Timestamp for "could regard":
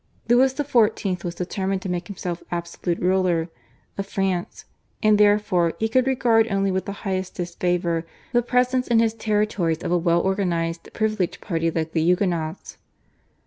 5.87-6.47